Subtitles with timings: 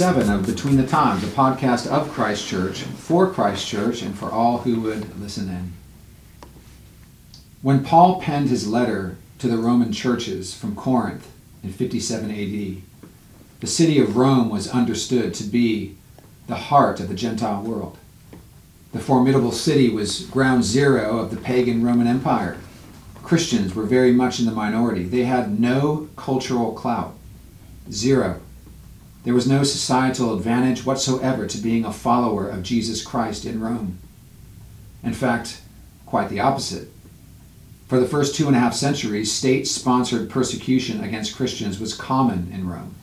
[0.00, 4.18] episode 147 of Between the Times, a podcast of Christ Church, for Christ Church, and
[4.18, 5.72] for all who would listen in.
[7.62, 11.30] When Paul penned his letter to the Roman churches from Corinth
[11.62, 12.82] in 57 AD,
[13.60, 15.96] the city of Rome was understood to be
[16.48, 17.96] the heart of the Gentile world.
[18.92, 22.56] The formidable city was ground zero of the pagan Roman Empire.
[23.22, 25.04] Christians were very much in the minority.
[25.04, 27.14] They had no cultural clout.
[27.92, 28.40] Zero.
[29.24, 33.98] There was no societal advantage whatsoever to being a follower of Jesus Christ in Rome.
[35.02, 35.62] In fact,
[36.04, 36.88] quite the opposite.
[37.88, 42.50] For the first two and a half centuries, state sponsored persecution against Christians was common
[42.52, 42.94] in Rome.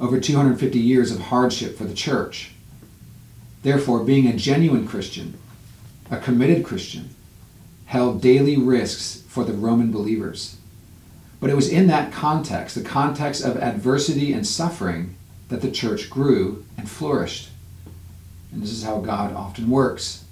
[0.00, 2.50] Over 250 years of hardship for the church.
[3.62, 5.38] Therefore, being a genuine Christian,
[6.10, 7.10] a committed Christian,
[7.86, 10.56] held daily risks for the Roman believers.
[11.40, 15.14] But it was in that context, the context of adversity and suffering,
[15.48, 17.50] that the church grew and flourished.
[18.52, 20.24] And this is how God often works.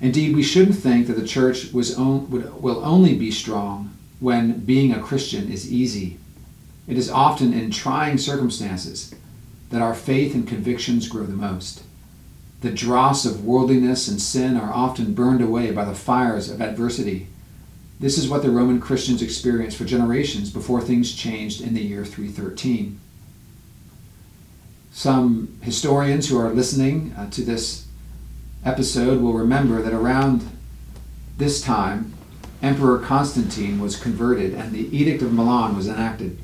[0.00, 4.60] Indeed, we shouldn't think that the church was on, would, will only be strong when
[4.60, 6.18] being a Christian is easy.
[6.88, 9.14] It is often in trying circumstances
[9.70, 11.82] that our faith and convictions grow the most.
[12.62, 17.28] The dross of worldliness and sin are often burned away by the fires of adversity.
[17.98, 22.04] This is what the Roman Christians experienced for generations before things changed in the year
[22.04, 23.00] 313.
[24.92, 27.86] Some historians who are listening uh, to this
[28.62, 30.46] episode will remember that around
[31.38, 32.12] this time,
[32.62, 36.38] Emperor Constantine was converted and the Edict of Milan was enacted.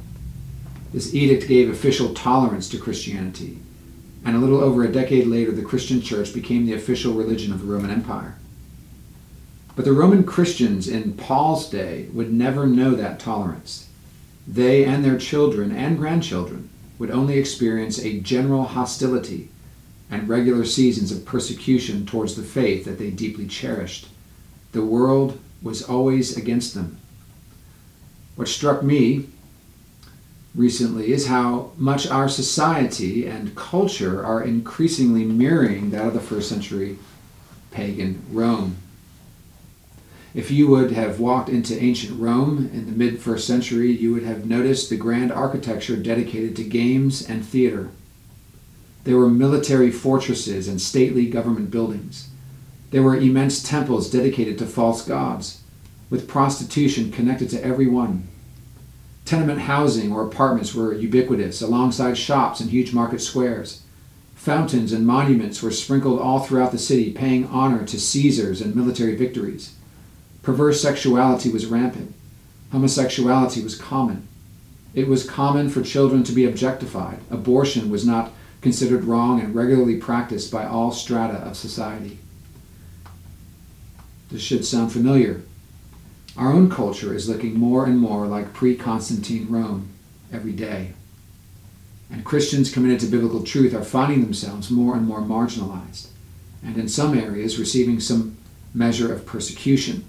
[0.94, 3.58] This edict gave official tolerance to Christianity,
[4.24, 7.60] and a little over a decade later, the Christian church became the official religion of
[7.60, 8.36] the Roman Empire.
[9.76, 13.90] But the Roman Christians in Paul's day would never know that tolerance.
[14.46, 19.48] They and their children and grandchildren would only experience a general hostility
[20.10, 24.08] and regular seasons of persecution towards the faith that they deeply cherished.
[24.72, 26.98] The world was always against them.
[28.36, 29.26] What struck me
[30.54, 36.48] recently is how much our society and culture are increasingly mirroring that of the first
[36.48, 36.98] century
[37.70, 38.76] pagan Rome.
[40.34, 44.24] If you would have walked into ancient Rome in the mid first century, you would
[44.24, 47.88] have noticed the grand architecture dedicated to games and theater.
[49.04, 52.28] There were military fortresses and stately government buildings.
[52.90, 55.62] There were immense temples dedicated to false gods,
[56.10, 58.28] with prostitution connected to every one.
[59.24, 63.82] Tenement housing or apartments were ubiquitous, alongside shops and huge market squares.
[64.34, 69.16] Fountains and monuments were sprinkled all throughout the city, paying honor to Caesars and military
[69.16, 69.74] victories.
[70.48, 72.14] Perverse sexuality was rampant.
[72.72, 74.26] Homosexuality was common.
[74.94, 77.18] It was common for children to be objectified.
[77.30, 78.32] Abortion was not
[78.62, 82.18] considered wrong and regularly practiced by all strata of society.
[84.30, 85.42] This should sound familiar.
[86.34, 89.90] Our own culture is looking more and more like pre Constantine Rome
[90.32, 90.94] every day.
[92.10, 96.06] And Christians committed to biblical truth are finding themselves more and more marginalized,
[96.64, 98.38] and in some areas receiving some
[98.72, 100.08] measure of persecution.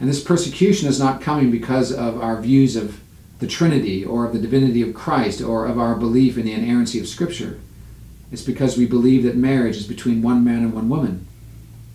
[0.00, 3.00] And this persecution is not coming because of our views of
[3.38, 6.98] the Trinity or of the divinity of Christ or of our belief in the inerrancy
[6.98, 7.60] of Scripture.
[8.32, 11.26] It's because we believe that marriage is between one man and one woman,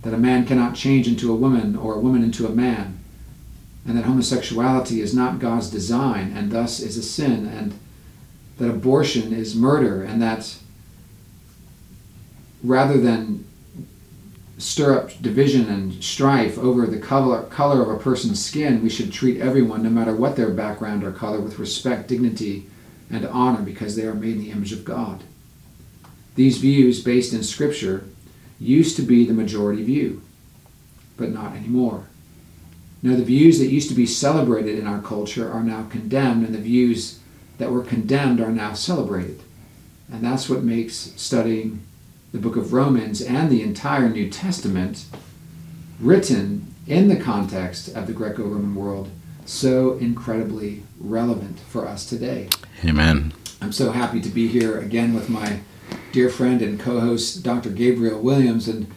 [0.04, 3.00] that a man cannot change into a woman or a woman into a man,
[3.88, 7.74] and that homosexuality is not God's design and thus is a sin, and
[8.58, 10.58] that abortion is murder, and that
[12.64, 13.45] rather than
[14.58, 19.12] stir up division and strife over the color, color of a person's skin, we should
[19.12, 22.68] treat everyone, no matter what their background or color, with respect, dignity,
[23.10, 25.24] and honor because they are made in the image of God.
[26.36, 28.06] These views, based in Scripture,
[28.60, 30.22] used to be the majority view,
[31.18, 32.08] but not anymore.
[33.02, 36.56] Now, the views that used to be celebrated in our culture are now condemned, and
[36.56, 37.20] the views
[37.58, 39.42] that were condemned are now celebrated.
[40.12, 41.82] And that's what makes studying
[42.36, 45.06] the book of Romans and the entire New Testament,
[46.02, 49.10] written in the context of the Greco Roman world,
[49.46, 52.50] so incredibly relevant for us today.
[52.84, 53.32] Amen.
[53.62, 55.62] I'm so happy to be here again with my
[56.12, 57.70] dear friend and co host, Dr.
[57.70, 58.68] Gabriel Williams.
[58.68, 58.94] And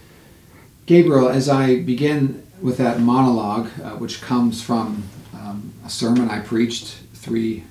[0.86, 6.40] Gabriel, as I begin with that monologue, uh, which comes from um, a sermon I
[6.40, 7.62] preached three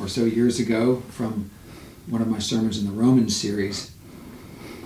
[0.00, 1.48] or so years ago from
[2.08, 3.92] one of my sermons in the Romans series,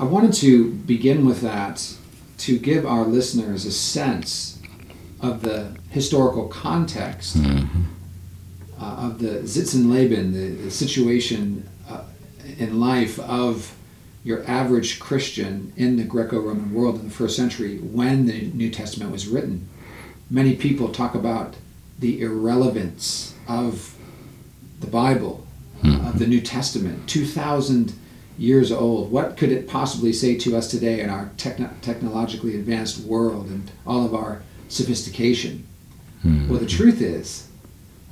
[0.00, 1.94] I wanted to begin with that
[2.38, 4.58] to give our listeners a sense
[5.20, 7.82] of the historical context mm-hmm.
[8.80, 12.04] uh, of the Sitz im Leben, the, the situation uh,
[12.56, 13.76] in life of
[14.24, 18.70] your average Christian in the Greco Roman world in the first century when the New
[18.70, 19.68] Testament was written.
[20.30, 21.56] Many people talk about
[21.98, 23.94] the irrelevance of
[24.80, 25.46] the Bible,
[25.82, 26.06] Hmm.
[26.06, 27.94] of the New Testament, 2,000
[28.40, 29.12] years old.
[29.12, 33.70] What could it possibly say to us today in our techno- technologically advanced world and
[33.86, 35.66] all of our sophistication?
[36.22, 37.48] Well, the truth is,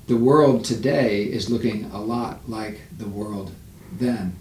[0.06, 3.52] the world today is looking a lot like the world
[3.92, 4.34] then.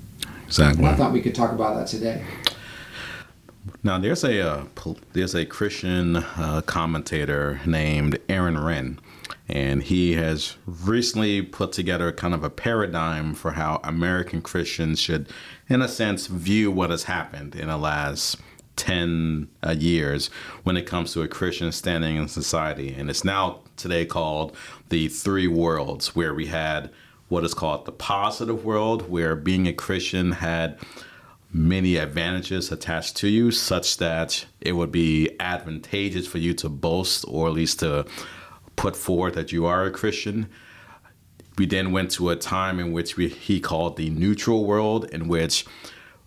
[0.46, 0.86] Exactly.
[0.86, 2.24] I thought we could talk about that today.
[3.84, 4.66] Now, there's a uh,
[5.12, 9.00] there's a Christian uh, commentator named Aaron Renn,
[9.50, 15.30] and he has recently put together kind of a paradigm for how American Christians should,
[15.70, 18.38] in a sense, view what has happened in the last
[18.76, 20.30] 10 uh, years
[20.64, 22.94] when it comes to a Christian standing in society.
[22.94, 24.56] And it's now today called
[24.90, 26.92] the three worlds, where we had
[27.30, 30.78] what is called the positive world, where being a Christian had
[31.54, 37.26] many advantages attached to you, such that it would be advantageous for you to boast
[37.28, 38.06] or at least to
[38.78, 40.48] put forward that you are a Christian.
[41.58, 45.28] We then went to a time in which we, he called the neutral world, in
[45.28, 45.66] which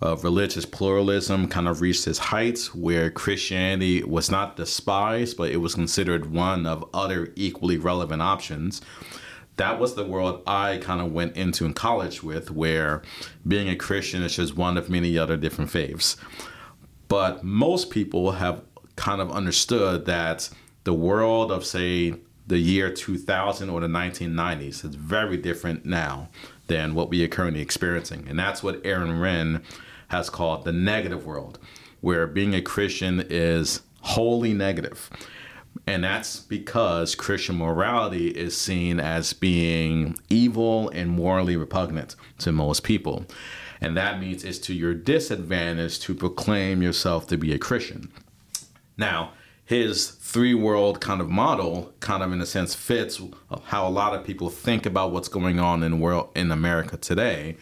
[0.03, 5.59] uh, religious pluralism kind of reached its heights, where Christianity was not despised, but it
[5.59, 8.83] was considered one of other equally relevant options
[9.61, 13.03] that was the world I kind of went into in college with, where
[13.47, 16.17] being a Christian is just one of many other different faiths.
[17.09, 18.63] But most people have
[18.97, 20.49] kind of understood that
[20.85, 22.15] the world of, say,
[22.51, 24.85] the year 2000 or the 1990s.
[24.85, 26.29] It's very different now
[26.67, 28.27] than what we are currently experiencing.
[28.29, 29.63] And that's what Aaron Renn
[30.09, 31.61] has called the negative world,
[32.01, 35.09] where being a Christian is wholly negative.
[35.87, 42.83] And that's because Christian morality is seen as being evil and morally repugnant to most
[42.83, 43.27] people.
[43.81, 48.11] And that means it's to your disadvantage to proclaim yourself to be a Christian.
[48.97, 49.35] Now,
[49.71, 53.23] his three world kind of model kind of in a sense fits
[53.67, 57.57] how a lot of people think about what's going on in world in America today.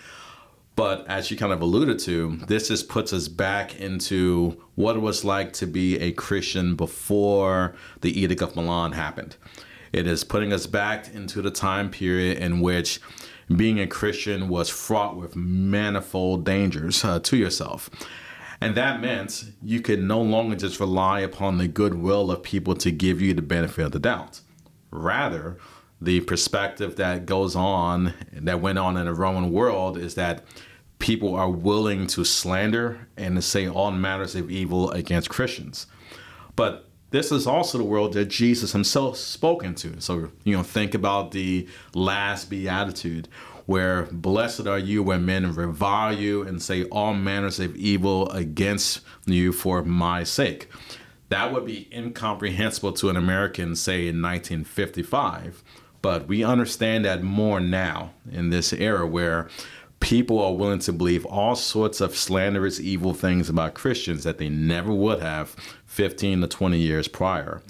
[0.75, 5.01] But as you kind of alluded to, this just puts us back into what it
[5.01, 9.37] was like to be a Christian before the Edict of Milan happened.
[9.93, 13.01] It is putting us back into the time period in which
[13.55, 17.91] being a Christian was fraught with manifold dangers uh, to yourself.
[18.61, 22.91] And that meant you could no longer just rely upon the goodwill of people to
[22.91, 24.41] give you the benefit of the doubt.
[24.91, 25.59] Rather,
[26.01, 30.45] the perspective that goes on, that went on in the Roman world, is that
[30.99, 35.87] people are willing to slander and to say all matters of evil against Christians.
[36.57, 40.01] But this is also the world that Jesus himself spoke into.
[40.01, 43.29] So, you know, think about the last beatitude
[43.69, 49.01] where blessed are you when men revile you and say all manners of evil against
[49.27, 50.71] you for my sake.
[51.29, 55.63] That would be incomprehensible to an American, say, in 1955.
[56.01, 59.51] But we understand that more now in this era where
[60.01, 64.49] people are willing to believe all sorts of slanderous, evil things about Christians that they
[64.49, 65.51] never would have
[65.85, 67.61] 15 to 20 years prior.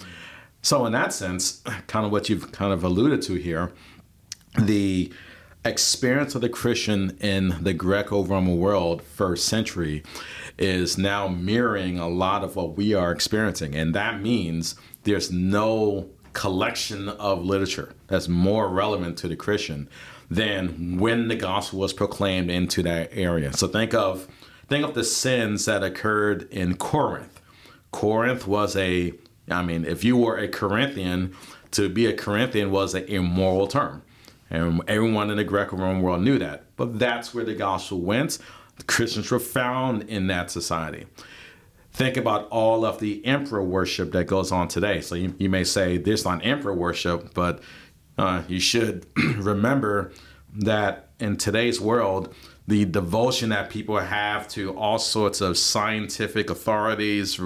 [0.63, 3.73] So, in that sense, kind of what you've kind of alluded to here,
[4.57, 5.13] the
[5.69, 10.03] experience of the Christian in the Greco Roman world, first century,
[10.59, 13.75] is now mirroring a lot of what we are experiencing.
[13.77, 19.89] And that means there's no collection of literature that's more relevant to the Christian
[20.31, 23.53] than when the gospel was proclaimed into that area.
[23.53, 24.29] So think of
[24.69, 27.41] think of the sins that occurred in Corinth.
[27.91, 29.13] Corinth was a
[29.51, 31.35] I mean, if you were a Corinthian,
[31.73, 34.03] to be a Corinthian was an immoral term.
[34.51, 36.65] And everyone in the Greco-Roman world knew that.
[36.77, 38.39] But that's where the gospel went.
[38.77, 41.07] The Christians were found in that society.
[41.93, 45.01] Think about all of the emperor worship that goes on today.
[45.01, 47.61] So you, you may say there's not emperor worship, but
[48.17, 50.13] uh, you should remember
[50.55, 52.35] that in today's world,
[52.69, 57.41] the devotion that people have to all sorts of scientific authorities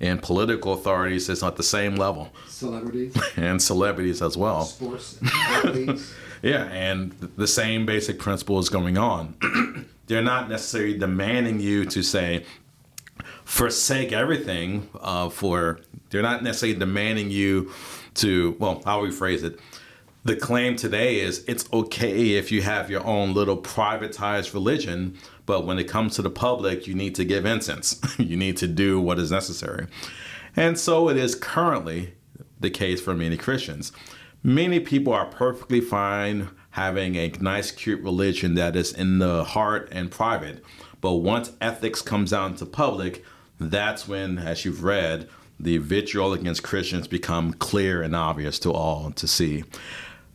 [0.00, 2.32] and political authorities is at the same level.
[2.48, 3.14] Celebrities.
[3.36, 4.62] and celebrities as well.
[4.62, 6.14] Sports athletes.
[6.42, 9.88] Yeah, and the same basic principle is going on.
[10.06, 12.44] They're not necessarily demanding you to say,
[13.44, 15.80] forsake everything uh, for,
[16.10, 17.72] they're not necessarily demanding you
[18.14, 19.58] to, well, I'll rephrase it
[20.24, 25.66] the claim today is it's okay if you have your own little privatized religion, but
[25.66, 28.00] when it comes to the public, you need to give incense.
[28.18, 29.86] you need to do what is necessary.
[30.54, 32.14] And so it is currently
[32.60, 33.90] the case for many Christians.
[34.42, 39.88] Many people are perfectly fine having a nice, cute religion that is in the heart
[39.92, 40.64] and private.
[41.00, 43.24] But once ethics comes out into public,
[43.60, 45.28] that's when, as you've read,
[45.60, 49.64] the vitriol against Christians become clear and obvious to all to see.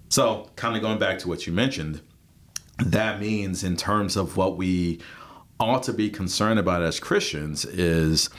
[0.10, 2.02] So, kind of going back to what you mentioned,
[2.78, 5.02] that means in terms of what we
[5.60, 8.30] ought to be concerned about as Christians is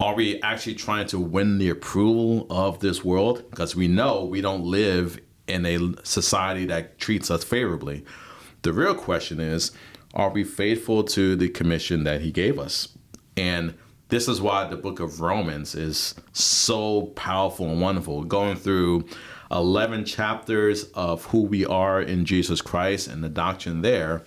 [0.00, 3.44] are we actually trying to win the approval of this world?
[3.50, 8.04] Because we know we don't live in a society that treats us favorably.
[8.62, 9.72] The real question is
[10.14, 12.88] are we faithful to the commission that he gave us?
[13.36, 13.74] And
[14.08, 19.04] this is why the book of Romans is so powerful and wonderful, going through
[19.52, 24.24] 11 chapters of who we are in Jesus Christ and the doctrine there.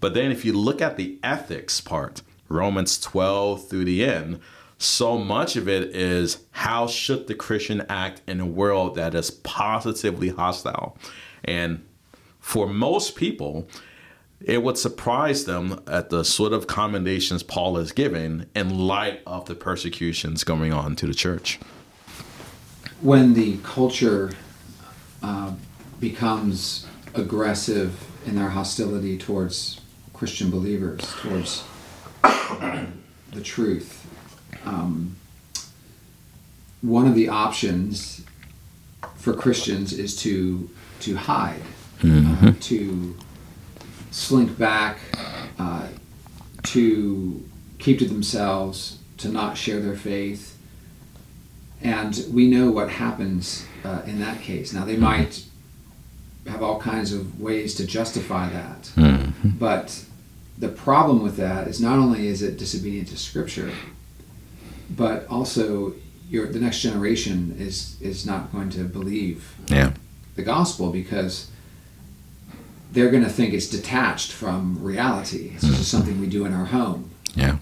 [0.00, 4.40] But then if you look at the ethics part, Romans 12 through the end,
[4.82, 9.30] so much of it is how should the Christian act in a world that is
[9.30, 10.96] positively hostile?
[11.44, 11.86] And
[12.38, 13.68] for most people,
[14.40, 19.44] it would surprise them at the sort of commendations Paul is giving in light of
[19.44, 21.60] the persecutions going on to the church.
[23.02, 24.32] When the culture
[25.22, 25.52] uh,
[26.00, 29.82] becomes aggressive in their hostility towards
[30.14, 31.64] Christian believers, towards
[32.24, 32.86] uh,
[33.32, 33.99] the truth,
[34.64, 35.16] um,
[36.82, 38.24] one of the options
[39.16, 41.62] for Christians is to to hide,
[42.00, 42.48] mm-hmm.
[42.48, 43.16] uh, to
[44.10, 44.98] slink back,
[45.58, 45.88] uh,
[46.64, 47.48] to
[47.78, 50.58] keep to themselves, to not share their faith.
[51.82, 54.72] And we know what happens uh, in that case.
[54.74, 55.02] Now, they mm-hmm.
[55.02, 55.44] might
[56.46, 58.82] have all kinds of ways to justify that.
[58.96, 59.50] Mm-hmm.
[59.50, 60.04] But
[60.58, 63.72] the problem with that is not only is it disobedient to Scripture,
[64.90, 65.94] but also
[66.28, 69.92] your, the next generation is, is not going to believe yeah.
[70.36, 71.50] the gospel because
[72.92, 75.52] they're going to think it's detached from reality.
[75.54, 75.74] It's mm-hmm.
[75.74, 77.10] just something we do in our home.
[77.34, 77.58] Yeah.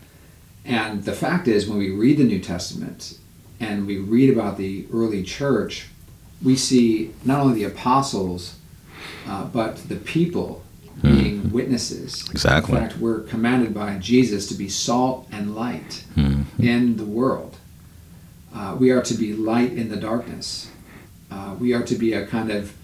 [0.65, 3.19] And the fact is, when we read the New Testament
[3.61, 5.89] and we read about the early church,
[6.43, 8.57] we see not only the apostles,
[9.27, 10.63] uh, but the people
[10.99, 11.17] mm-hmm.
[11.17, 12.29] being witnesses.
[12.31, 12.77] Exactly.
[12.77, 16.63] In fact, we're commanded by Jesus to be salt and light mm-hmm.
[16.63, 17.57] in the world.
[18.55, 20.71] Uh, we are to be light in the darkness.
[21.31, 22.75] Uh, we are to be a kind of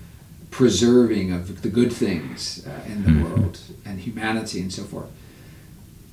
[0.50, 3.24] preserving of the good things uh, in the mm-hmm.
[3.24, 5.10] world and humanity and so forth.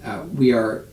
[0.03, 0.85] Uh, we are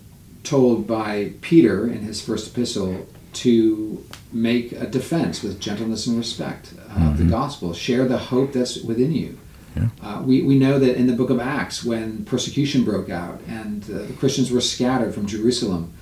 [0.43, 6.73] told by Peter in his first epistle to make a defense with gentleness and respect
[6.73, 7.17] of mm-hmm.
[7.17, 7.73] the gospel.
[7.73, 9.39] Share the hope that's within you.
[9.77, 9.89] Yeah.
[10.03, 13.85] Uh, we, we know that in the book of Acts, when persecution broke out and
[13.85, 15.93] uh, the Christians were scattered from Jerusalem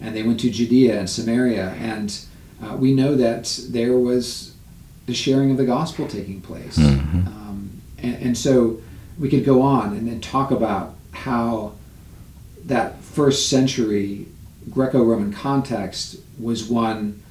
[0.00, 2.18] and they went to Judea and Samaria, and
[2.62, 4.54] uh, we know that there was
[5.06, 6.76] the sharing of the gospel taking place.
[6.76, 7.26] Mm-hmm.
[7.26, 8.80] Um, and, and, so
[9.18, 11.72] we could go on and then talk about how
[12.64, 14.26] that first century
[14.70, 17.22] Greco Roman context was one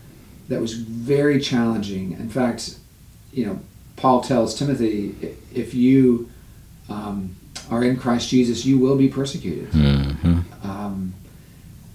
[0.47, 2.13] that was very challenging.
[2.13, 2.77] In fact,
[3.33, 3.59] you know,
[3.97, 6.29] Paul tells Timothy, if you
[6.89, 7.35] um,
[7.71, 9.71] are in Christ Jesus, you will be persecuted.
[9.71, 10.39] Mm-hmm.
[10.63, 11.13] Um,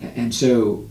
[0.01, 0.89] and so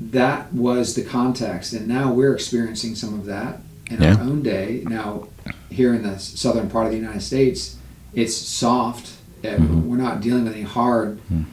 [0.00, 1.72] that was the context.
[1.72, 4.14] And now we're experiencing some of that in yeah.
[4.14, 4.82] our own day.
[4.86, 5.28] Now,
[5.70, 7.76] here in the southern part of the United States,
[8.14, 9.16] it's soft.
[9.42, 9.88] Mm-hmm.
[9.88, 11.44] We're not dealing with any hard mm-hmm.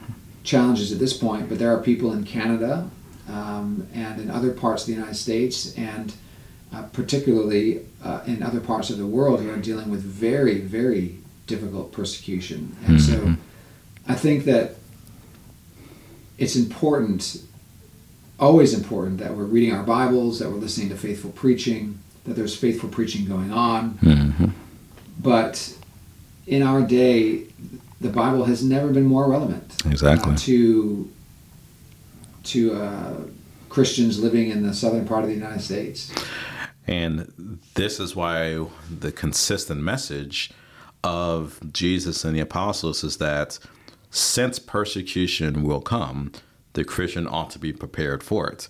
[0.42, 2.90] challenges at this point, but there are people in Canada
[3.28, 6.14] um, and in other parts of the United States, and
[6.72, 11.18] uh, particularly uh, in other parts of the world, who are dealing with very, very
[11.46, 12.76] difficult persecution.
[12.86, 13.34] And mm-hmm.
[13.34, 13.40] so
[14.06, 14.76] I think that
[16.38, 17.42] it's important,
[18.38, 22.56] always important, that we're reading our Bibles, that we're listening to faithful preaching, that there's
[22.56, 23.94] faithful preaching going on.
[23.94, 24.46] Mm-hmm.
[25.20, 25.76] But
[26.46, 27.46] in our day,
[28.00, 29.74] the Bible has never been more relevant.
[29.86, 30.32] Exactly.
[30.32, 31.10] Uh, to
[32.44, 33.14] to uh,
[33.68, 36.12] Christians living in the southern part of the United States.
[36.86, 37.27] And
[37.74, 40.50] this is why the consistent message
[41.04, 43.58] of Jesus and the apostles is that
[44.10, 46.32] since persecution will come,
[46.72, 48.68] the Christian ought to be prepared for it.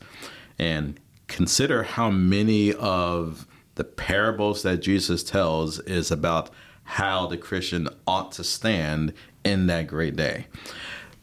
[0.59, 6.51] And consider how many of the parables that Jesus tells is about
[6.83, 9.13] how the Christian ought to stand
[9.45, 10.47] in that great day.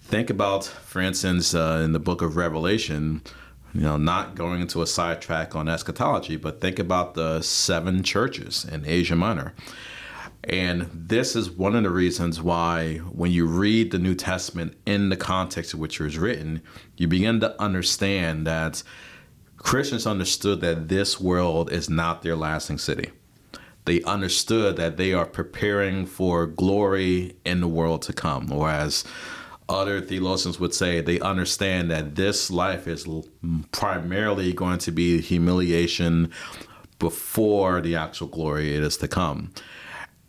[0.02, 3.22] Think about, for instance, uh, in the book of Revelation,
[3.76, 8.66] you know, not going into a sidetrack on eschatology, but think about the seven churches
[8.66, 9.54] in Asia Minor.
[10.48, 15.10] And this is one of the reasons why, when you read the New Testament in
[15.10, 16.62] the context of which it was written,
[16.96, 18.82] you begin to understand that
[19.58, 23.12] Christians understood that this world is not their lasting city.
[23.86, 28.52] they understood that they are preparing for glory in the world to come.
[28.52, 29.04] Or as
[29.68, 33.08] other theologians would say, they understand that this life is
[33.72, 36.32] primarily going to be humiliation
[37.00, 39.52] before the actual glory it is to come.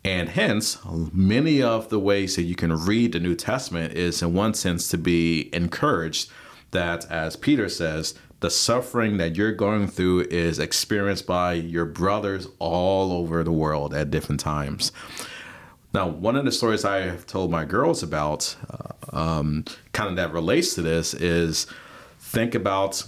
[0.03, 0.77] And hence,
[1.11, 4.87] many of the ways that you can read the New Testament is, in one sense,
[4.89, 6.31] to be encouraged
[6.71, 12.47] that, as Peter says, the suffering that you're going through is experienced by your brothers
[12.59, 14.91] all over the world at different times.
[15.93, 20.15] Now, one of the stories I have told my girls about, uh, um, kind of
[20.17, 21.65] that relates to this, is
[22.19, 23.03] think about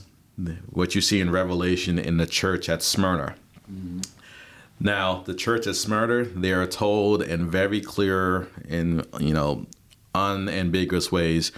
[0.70, 3.36] what you see in Revelation in the church at Smyrna.
[3.72, 4.00] Mm-hmm.
[4.80, 9.66] Now, the church at Smyrna, they are told in very clear and you know
[10.16, 11.52] unambiguous ways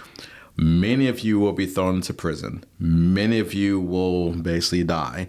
[0.56, 2.64] Many of you will be thrown into prison.
[2.78, 5.26] Many of you will basically die.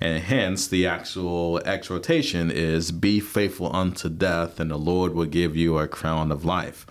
[0.00, 5.56] And hence, the actual exhortation is be faithful unto death, and the Lord will give
[5.56, 6.86] you a crown of life.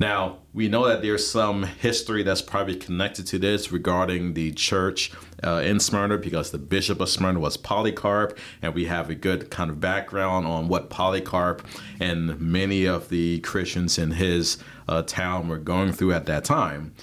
[0.00, 5.10] Now, we know that there's some history that's probably connected to this regarding the church
[5.42, 9.50] uh, in Smyrna because the bishop of Smyrna was Polycarp, and we have a good
[9.50, 11.66] kind of background on what Polycarp
[11.98, 16.94] and many of the Christians in his uh, town were going through at that time.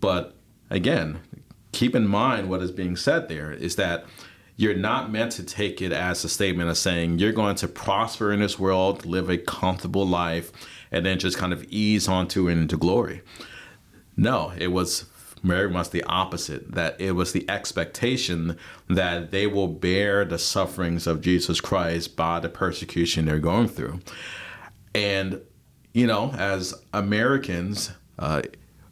[0.00, 0.34] But
[0.68, 1.20] again,
[1.70, 4.04] keep in mind what is being said there is that
[4.56, 8.32] you're not meant to take it as a statement of saying you're going to prosper
[8.32, 10.52] in this world, live a comfortable life,
[10.90, 13.22] and then just kind of ease onto it into glory.
[14.16, 15.06] No, it was
[15.42, 18.56] very much the opposite, that it was the expectation
[18.88, 24.00] that they will bear the sufferings of Jesus Christ by the persecution they're going through.
[24.94, 25.40] And,
[25.92, 28.42] you know, as Americans, uh,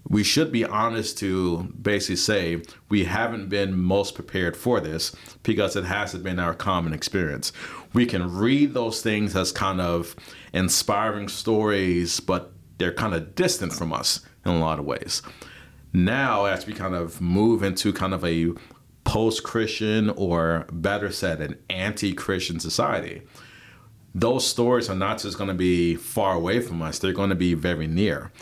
[0.09, 5.77] we should be honest to basically say we haven't been most prepared for this because
[5.77, 7.53] it hasn't been our common experience.
[7.93, 10.17] We can read those things as kind of
[10.53, 15.23] inspiring stories, but they're kind of distant from us in a lot of ways.
[15.93, 18.53] Now, as we kind of move into kind of a
[19.05, 23.23] post Christian or better said, an anti Christian society,
[24.15, 27.37] those stories are not just going to be far away from us, they're going to
[27.37, 28.33] be very near.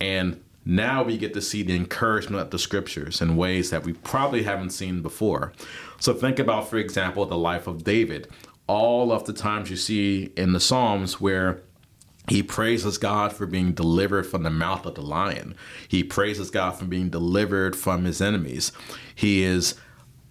[0.00, 3.92] And now we get to see the encouragement of the scriptures in ways that we
[3.92, 5.52] probably haven't seen before.
[5.98, 8.28] So think about, for example, the life of David.
[8.66, 11.62] All of the times you see in the Psalms where
[12.28, 15.56] he praises God for being delivered from the mouth of the lion.
[15.88, 18.70] He praises God for being delivered from his enemies.
[19.14, 19.74] He is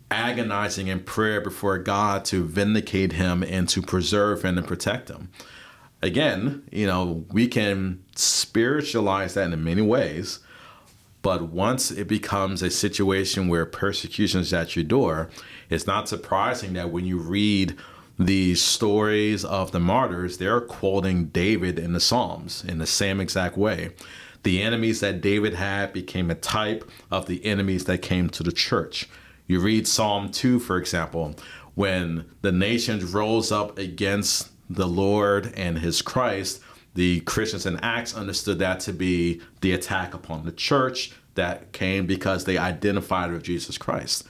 [0.09, 5.29] agonizing in prayer before God to vindicate him and to preserve him and protect him
[6.01, 10.39] again, you know, we can spiritualize that in many ways.
[11.21, 15.29] But once it becomes a situation where persecution is at your door,
[15.69, 17.77] it's not surprising that when you read
[18.17, 23.55] the stories of the martyrs, they're quoting David in the Psalms in the same exact
[23.55, 23.91] way.
[24.43, 28.51] The enemies that David had became a type of the enemies that came to the
[28.51, 29.07] church.
[29.45, 31.35] You read Psalm 2, for example,
[31.75, 36.61] when the nations rose up against the Lord and his Christ,
[36.93, 42.05] the Christians in Acts understood that to be the attack upon the church that came
[42.05, 44.25] because they identified with Jesus Christ.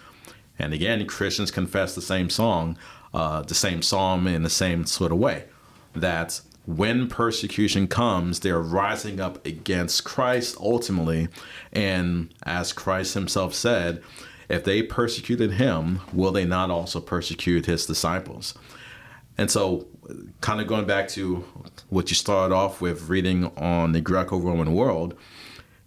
[0.60, 2.78] And again, Christians confess the same song,
[3.14, 5.46] uh, the same psalm in the same sort of way
[5.94, 11.28] that when persecution comes, they're rising up against Christ ultimately.
[11.74, 14.04] And as Christ himself said,
[14.48, 18.54] if they persecuted him, will they not also persecute his disciples?
[19.38, 19.88] And so,
[20.42, 21.38] kind of going back to
[21.90, 25.16] what you started off with reading on the Greco Roman world,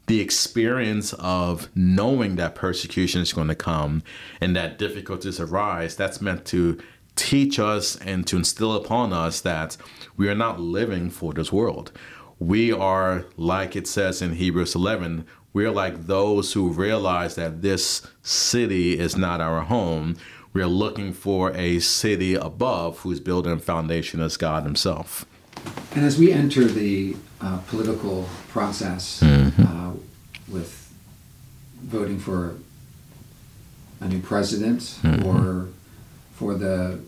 [0.07, 4.03] the experience of knowing that persecution is going to come
[4.41, 6.79] and that difficulties arise, that's meant to
[7.17, 9.77] teach us and to instill upon us that
[10.17, 11.93] we are not living for this world.
[12.39, 18.07] We are, like it says in Hebrews 11, we're like those who realize that this
[18.23, 20.17] city is not our home
[20.55, 25.27] we are looking for a city above whose building foundation is God Himself.
[25.95, 29.63] And as we enter the uh, political process mm-hmm.
[29.63, 29.93] uh,
[30.49, 30.93] with
[31.83, 32.55] voting for
[34.01, 35.27] a new president mm-hmm.
[35.27, 35.69] or
[36.35, 37.01] for the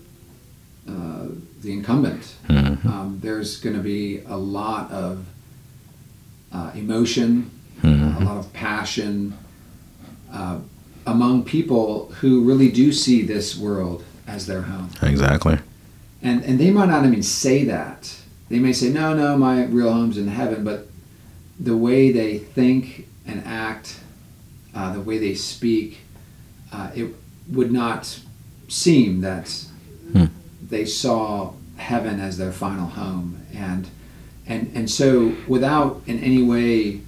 [0.88, 1.26] uh,
[1.62, 2.88] the incumbent, mm-hmm.
[2.88, 5.24] um, there's going to be a lot of
[6.52, 7.50] uh, emotion,
[7.82, 9.36] a lot of passion
[10.32, 10.58] uh,
[11.06, 14.90] among people who really do see this world as their home.
[15.02, 15.58] Exactly.
[16.22, 18.14] And and they might not even say that.
[18.48, 20.88] They may say, "No, no, my real home's in heaven," but
[21.58, 24.00] the way they think and act,
[24.74, 26.00] uh, the way they speak,
[26.72, 27.14] uh, it
[27.48, 28.20] would not
[28.68, 29.48] seem that
[30.12, 30.26] hmm.
[30.62, 33.88] they saw heaven as their final home, and
[34.46, 37.00] and and so without in any way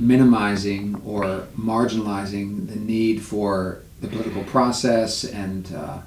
[0.00, 5.98] minimizing or marginalizing the need for the political process and uh,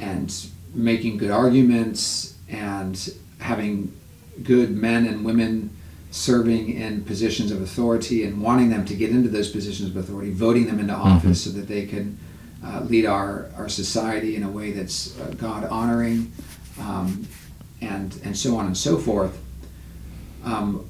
[0.00, 3.94] and making good arguments and having
[4.42, 5.70] good men and women
[6.10, 10.30] serving in positions of authority and wanting them to get into those positions of authority,
[10.30, 11.50] voting them into office mm-hmm.
[11.50, 12.18] so that they can
[12.64, 16.32] uh, lead our, our society in a way that's uh, God honoring,
[16.80, 17.26] um,
[17.80, 19.38] and, and so on and so forth.
[20.44, 20.88] Um,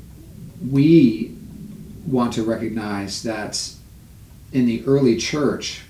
[0.71, 1.37] we
[2.07, 3.73] want to recognize that
[4.53, 5.83] in the early church,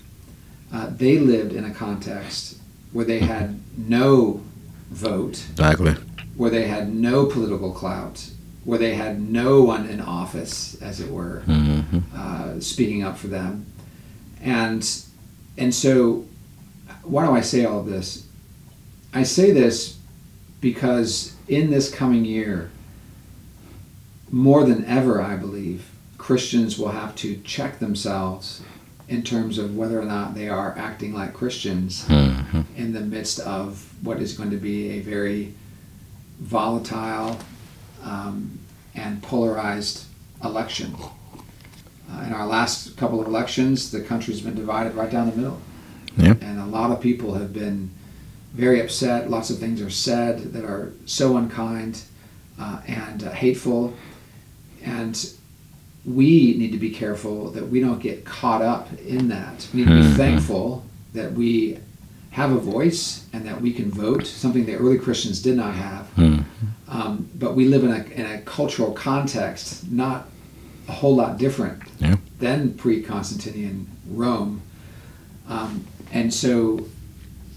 [0.73, 2.59] uh, they lived in a context
[2.93, 4.43] where they had no
[4.91, 5.93] vote, exactly.
[6.37, 8.31] where they had no political clout,
[8.65, 11.99] where they had no one in office, as it were, mm-hmm.
[12.15, 13.67] uh, speaking up for them,
[14.41, 15.05] and
[15.59, 16.27] and so
[17.03, 18.27] why do I say all of this?
[19.15, 19.99] I say this
[20.61, 22.71] because in this coming year,
[24.31, 25.89] more than ever, I believe
[26.27, 28.61] Christians will have to check themselves
[29.07, 32.63] in terms of whether or not they are acting like Christians mm-hmm.
[32.75, 35.55] in the midst of what is going to be a very
[36.41, 37.39] volatile
[38.03, 38.59] um,
[38.97, 40.07] and polarized
[40.43, 40.97] election.
[42.11, 45.61] Uh, in our last couple of elections, the country's been divided right down the middle.
[46.41, 47.89] And a lot of people have been
[48.53, 49.31] very upset.
[49.31, 52.03] Lots of things are said that are so unkind
[52.59, 53.95] uh, and uh, hateful.
[54.83, 55.17] And
[56.07, 59.69] we need to be careful that we don't get caught up in that.
[59.75, 60.15] We need to be mm-hmm.
[60.15, 61.79] thankful that we
[62.31, 66.07] have a voice and that we can vote, something the early Christians did not have.
[66.17, 66.43] Mm-hmm.
[66.89, 70.29] Um, but we live in a, in a cultural context not
[70.89, 72.17] a whole lot different yeah.
[72.39, 74.63] than pre Constantinian Rome.
[75.49, 76.87] Um, and so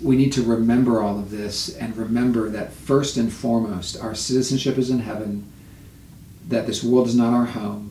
[0.02, 4.78] we need to remember all of this and remember that first and foremost, our citizenship
[4.78, 5.46] is in heaven,
[6.48, 7.88] that this world is not our home,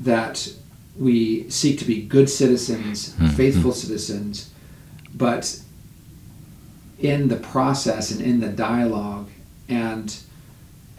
[0.00, 0.52] that
[0.96, 3.28] we seek to be good citizens, mm-hmm.
[3.28, 4.50] faithful citizens,
[5.14, 5.60] but
[6.98, 9.28] in the process and in the dialogue
[9.68, 10.18] and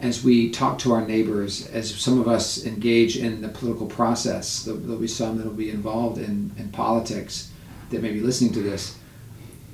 [0.00, 4.62] as we talk to our neighbors, as some of us engage in the political process,
[4.62, 7.50] there'll, be some that will be involved in, in politics
[7.90, 8.96] that may be listening to this.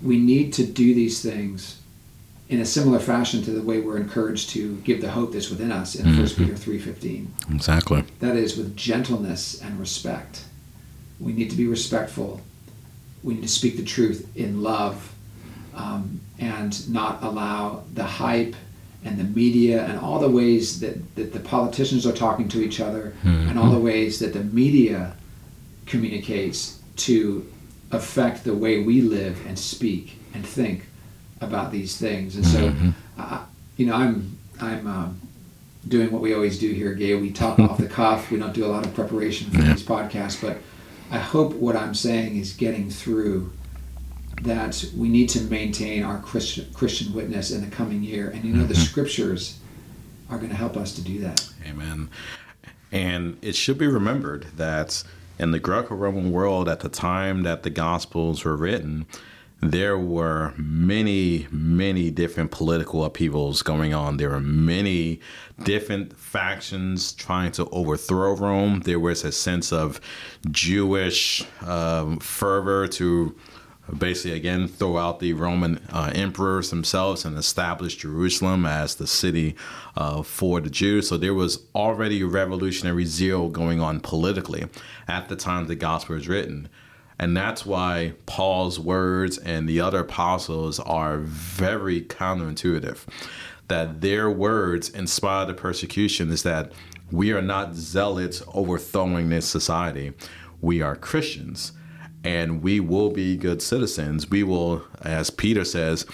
[0.03, 1.81] We need to do these things
[2.49, 5.73] in a similar fashion to the way we're encouraged to give the hope that's within
[5.73, 6.43] us in mm-hmm.
[6.43, 7.55] 1 Peter 3.15.
[7.55, 8.05] Exactly.
[8.21, 10.45] That is with gentleness and respect.
[11.19, 12.41] We need to be respectful.
[13.25, 15.13] We need to speak the truth in love
[15.75, 18.55] um, and not allow the hype
[19.05, 22.81] and the media and all the ways that, that the politicians are talking to each
[22.81, 23.49] other mm-hmm.
[23.49, 25.17] and all the ways that the media
[25.87, 27.51] communicates to
[27.93, 30.86] affect the way we live and speak and think
[31.41, 32.37] about these things.
[32.37, 32.91] And so, mm-hmm.
[33.19, 33.45] uh,
[33.77, 35.21] you know, I'm I'm um,
[35.87, 37.15] doing what we always do here, Gay.
[37.15, 38.31] We talk off the cuff.
[38.31, 39.73] We don't do a lot of preparation for yeah.
[39.73, 40.59] these podcasts, but
[41.11, 43.53] I hope what I'm saying is getting through
[44.43, 48.31] that we need to maintain our Christian Christian witness in the coming year.
[48.31, 48.69] And you know, mm-hmm.
[48.69, 49.59] the scriptures
[50.29, 51.49] are going to help us to do that.
[51.67, 52.11] Amen.
[52.93, 55.05] And it should be remembered that
[55.39, 59.07] in the Greco-Roman world at the time that the Gospels were written,
[59.61, 64.19] there were many, many different political upheavals going on.
[64.19, 65.21] There were many
[65.63, 68.81] different factions trying to overthrow Rome.
[68.81, 70.01] There was a sense of
[70.51, 73.35] Jewish um, fervor to
[73.99, 79.55] basically again throw out the Roman uh, emperors themselves and establish Jerusalem as the city
[79.97, 81.09] uh, for the Jews.
[81.09, 84.67] So there was already revolutionary zeal going on politically
[85.09, 86.69] at the time the gospel was written.
[87.19, 92.99] And that's why Paul's words and the other apostles are very counterintuitive.
[93.69, 96.73] That their words, in spite of the persecution, is that
[97.11, 100.13] we are not zealots overthrowing this society.
[100.61, 101.73] We are Christians
[102.27, 104.29] and we will be good citizens.
[104.29, 106.05] We will, as Peter says,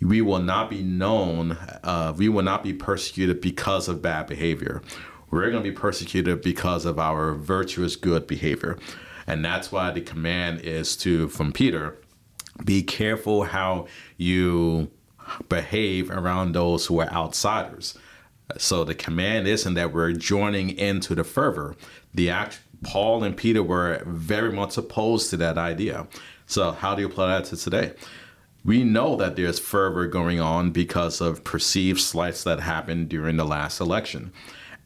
[0.00, 1.52] we will not be known,
[1.84, 4.82] uh, we will not be persecuted because of bad behavior.
[5.30, 8.78] We're going to be persecuted because of our virtuous good behavior.
[9.26, 11.96] And that's why the command is to, from Peter,
[12.64, 14.90] be careful how you
[15.48, 17.98] behave around those who are outsiders.
[18.58, 21.74] So the command isn't that we're joining into the fervor.
[22.12, 26.06] The act, Paul and Peter were very much opposed to that idea.
[26.46, 27.94] So how do you apply that to today?
[28.64, 33.44] We know that there's fervor going on because of perceived slights that happened during the
[33.44, 34.32] last election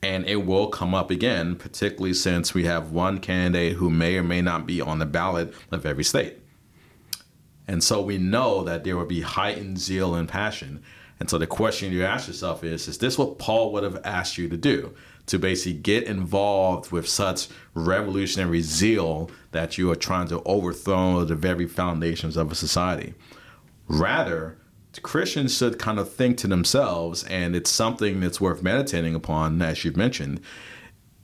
[0.03, 4.23] and it will come up again, particularly since we have one candidate who may or
[4.23, 6.39] may not be on the ballot of every state.
[7.67, 10.83] And so we know that there will be heightened zeal and passion.
[11.21, 14.39] And so the question you ask yourself is Is this what Paul would have asked
[14.39, 14.95] you to do?
[15.27, 21.35] To basically get involved with such revolutionary zeal that you are trying to overthrow the
[21.35, 23.15] very foundations of a society.
[23.89, 24.59] Rather,
[25.03, 29.85] Christians should kind of think to themselves, and it's something that's worth meditating upon, as
[29.85, 30.41] you've mentioned.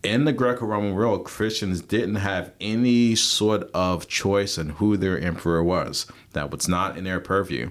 [0.03, 5.19] In the Greco Roman world, Christians didn't have any sort of choice in who their
[5.19, 6.07] emperor was.
[6.33, 7.71] That was not in their purview.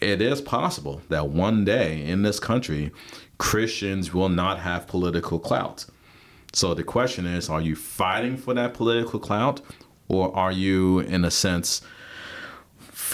[0.00, 2.92] It is possible that one day in this country,
[3.38, 5.86] Christians will not have political clout.
[6.52, 9.62] So the question is are you fighting for that political clout,
[10.08, 11.80] or are you, in a sense,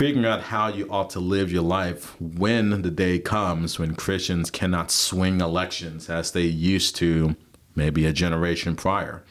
[0.00, 4.50] figuring out how you ought to live your life when the day comes when Christians
[4.50, 7.36] cannot swing elections as they used to
[7.76, 9.22] maybe a generation prior.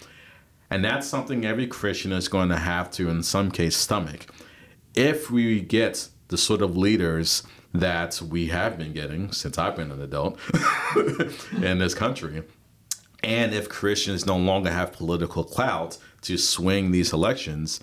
[0.70, 4.28] And that's something every Christian is going to have to, in some case, stomach.
[4.94, 7.42] If we get the sort of leaders
[7.74, 10.40] that we have been getting since I've been an adult
[11.64, 12.44] in this country,
[13.24, 17.80] and if Christians no longer have political clout to swing these elections,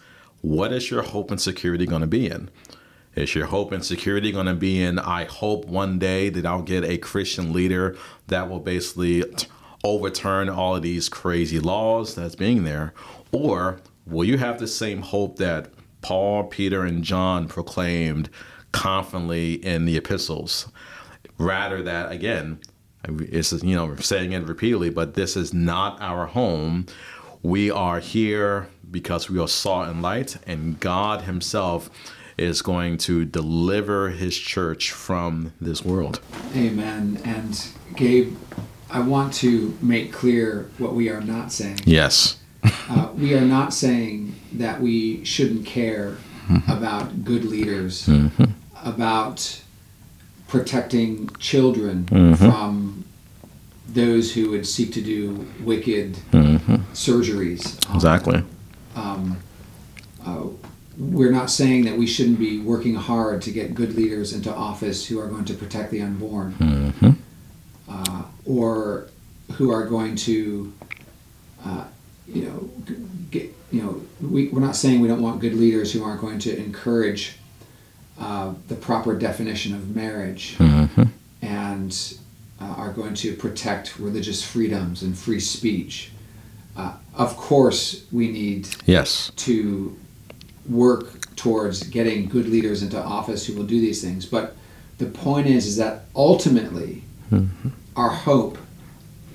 [0.46, 2.48] what is your hope and security going to be in?
[3.16, 6.62] Is your hope and security going to be in, I hope one day that I'll
[6.62, 7.96] get a Christian leader
[8.28, 9.24] that will basically
[9.82, 12.94] overturn all of these crazy laws that's being there?
[13.32, 18.30] Or will you have the same hope that Paul, Peter, and John proclaimed
[18.70, 20.68] confidently in the epistles?
[21.38, 22.61] Rather that, again,
[23.09, 26.87] it's, you know, saying it repeatedly, but this is not our home.
[27.46, 31.88] We are here because we are salt and light, and God Himself
[32.37, 36.20] is going to deliver his church from this world.
[36.56, 37.20] Amen.
[37.24, 38.37] And Gabe,
[38.90, 41.78] I want to make clear what we are not saying.
[41.85, 42.40] Yes.
[42.64, 46.16] uh, we are not saying that we shouldn't care
[46.48, 46.68] mm-hmm.
[46.68, 48.46] about good leaders, mm-hmm.
[48.85, 49.62] about
[50.48, 52.35] protecting children mm-hmm.
[52.35, 53.04] from
[53.88, 56.18] those who would seek to do wicked
[56.96, 57.78] surgeries.
[57.94, 58.42] Exactly.
[58.94, 59.38] Um,
[60.24, 60.44] uh,
[60.98, 65.06] we're not saying that we shouldn't be working hard to get good leaders into office
[65.06, 67.11] who are going to protect the unborn mm-hmm.
[67.88, 69.09] uh, or
[69.52, 70.72] who are going to
[71.64, 71.85] uh,
[72.26, 72.70] you know
[73.30, 76.38] get you know we, we're not saying we don't want good leaders who aren't going
[76.38, 77.37] to encourage
[78.18, 81.04] uh, the proper definition of marriage mm-hmm.
[81.42, 82.16] and
[82.59, 86.11] uh, are going to protect religious freedoms and free speech
[86.76, 89.96] uh, of course we need yes to
[90.68, 94.26] work towards getting good leaders into office who will do these things.
[94.26, 94.56] But
[94.98, 97.68] the point is, is that ultimately, mm-hmm.
[97.94, 98.58] our hope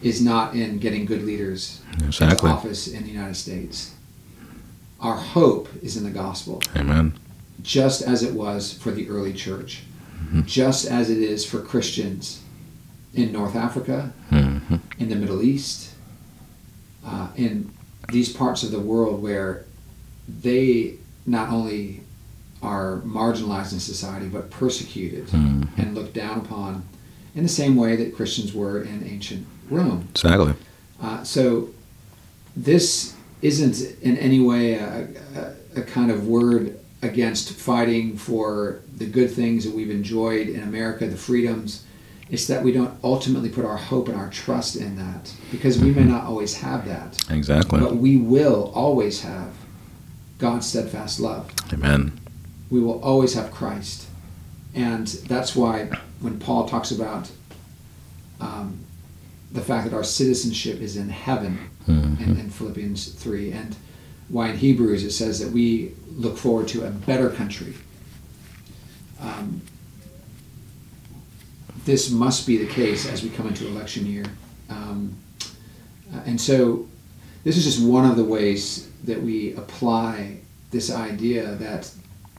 [0.01, 2.49] is not in getting good leaders exactly.
[2.49, 3.93] into office in the United States.
[4.99, 6.61] Our hope is in the gospel.
[6.75, 7.17] Amen.
[7.61, 9.83] Just as it was for the early church,
[10.15, 10.41] mm-hmm.
[10.43, 12.41] just as it is for Christians
[13.13, 14.77] in North Africa, mm-hmm.
[14.97, 15.90] in the Middle East,
[17.05, 17.71] uh, in
[18.09, 19.65] these parts of the world where
[20.27, 22.01] they not only
[22.61, 25.81] are marginalized in society but persecuted mm-hmm.
[25.81, 26.83] and looked down upon
[27.35, 30.07] in the same way that Christians were in ancient Rome.
[30.11, 30.53] Exactly.
[31.01, 31.69] Uh, so
[32.55, 39.05] this isn't in any way a, a, a, kind of word against fighting for the
[39.05, 41.85] good things that we've enjoyed in America, the freedoms.
[42.31, 45.91] It's that we don't ultimately put our hope and our trust in that because we
[45.91, 46.11] may mm-hmm.
[46.11, 47.21] not always have that.
[47.29, 47.81] Exactly.
[47.81, 49.53] But we will always have
[50.37, 51.51] God's steadfast love.
[51.73, 52.17] Amen.
[52.69, 54.07] We will always have Christ.
[54.73, 55.89] And that's why
[56.21, 57.29] when Paul talks about
[58.39, 58.79] um,
[59.51, 62.23] the fact that our citizenship is in heaven mm-hmm.
[62.23, 63.75] in, in, Philippians 3, and
[64.29, 67.73] why in Hebrews it says that we look forward to a better country.
[69.19, 69.61] Um,
[71.85, 74.25] this must be the case as we come into election year.
[74.69, 75.15] Um,
[76.13, 76.87] uh, and so
[77.43, 80.37] this is just one of the ways that we apply
[80.69, 81.91] this idea that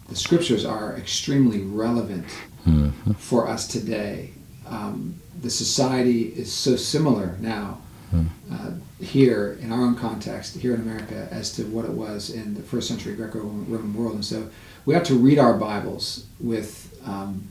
[0.09, 2.27] the scriptures are extremely relevant
[2.67, 3.13] mm-hmm.
[3.13, 4.31] for us today.
[4.67, 7.81] Um, the society is so similar now
[8.15, 8.27] mm.
[8.53, 8.71] uh,
[9.05, 12.63] here in our own context, here in America, as to what it was in the
[12.63, 14.15] first century Greco-Roman world.
[14.15, 14.49] And so
[14.85, 17.49] we have to read our Bibles with um,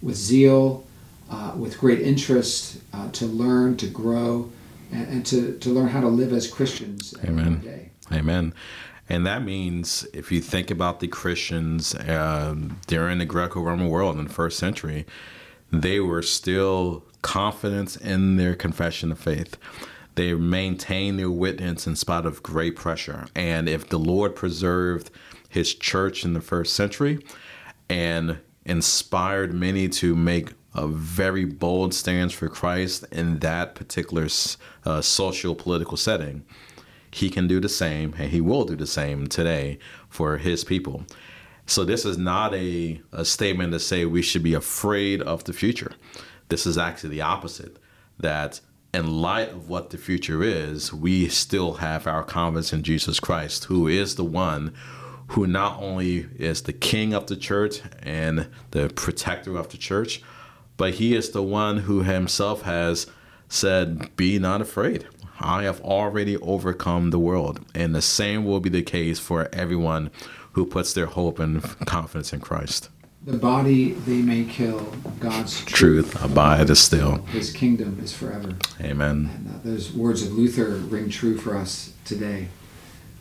[0.00, 0.84] with zeal,
[1.34, 4.50] uh, with great interest, uh, to learn, to grow,
[4.92, 7.46] and, and to, to learn how to live as Christians Amen.
[7.46, 7.90] every day.
[8.12, 8.54] Amen.
[9.08, 14.16] And that means if you think about the Christians um, during the Greco Roman world
[14.16, 15.06] in the first century,
[15.72, 19.56] they were still confident in their confession of faith.
[20.14, 23.26] They maintained their witness in spite of great pressure.
[23.34, 25.10] And if the Lord preserved
[25.48, 27.18] his church in the first century
[27.88, 34.28] and inspired many to make a very bold stance for Christ in that particular
[34.84, 36.44] uh, social political setting,
[37.10, 41.04] he can do the same and he will do the same today for his people.
[41.66, 45.52] So this is not a, a statement to say we should be afraid of the
[45.52, 45.92] future.
[46.48, 47.78] This is actually the opposite.
[48.18, 48.60] That
[48.92, 53.64] in light of what the future is, we still have our confidence in Jesus Christ,
[53.64, 54.74] who is the one
[55.28, 60.22] who not only is the king of the church and the protector of the church,
[60.76, 63.06] but he is the one who himself has
[63.48, 65.06] said, Be not afraid.
[65.40, 67.60] I have already overcome the world.
[67.74, 70.10] And the same will be the case for everyone
[70.52, 72.88] who puts their hope and confidence in Christ.
[73.24, 74.80] The body they may kill,
[75.18, 77.22] God's truth, truth abide still.
[77.26, 78.54] His kingdom is forever.
[78.80, 79.30] Amen.
[79.34, 82.48] And uh, those words of Luther ring true for us today.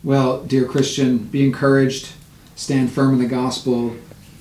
[0.04, 2.12] Well, dear Christian, be encouraged,
[2.56, 3.96] stand firm in the gospel,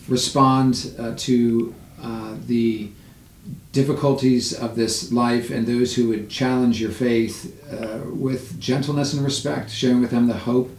[0.08, 1.72] respond uh, to
[2.02, 2.90] uh, the
[3.72, 9.24] difficulties of this life and those who would challenge your faith uh, with gentleness and
[9.24, 10.70] respect, sharing with them the hope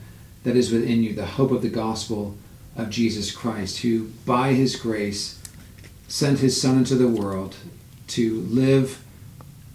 [0.43, 2.36] that is within you, the hope of the gospel
[2.75, 5.41] of Jesus Christ, who by his grace
[6.08, 7.56] sent his Son into the world
[8.08, 9.03] to live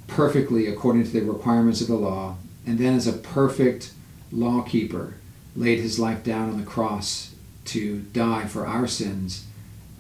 [0.07, 3.93] perfectly according to the requirements of the law, and then as a perfect
[4.31, 5.15] lawkeeper
[5.57, 9.47] laid his life down on the cross to die for our sins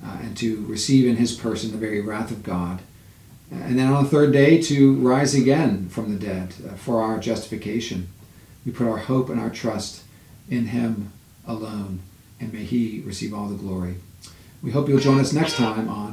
[0.04, 2.80] uh, and to receive in his person the very wrath of God.
[3.50, 7.18] And then on the third day to rise again from the dead uh, for our
[7.18, 8.08] justification.
[8.66, 10.02] We put our hope and our trust
[10.50, 11.12] in him
[11.46, 12.00] alone,
[12.40, 13.96] and may he receive all the glory.
[14.62, 16.12] We hope you'll join us next time on